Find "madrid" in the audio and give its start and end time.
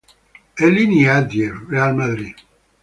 1.99-2.37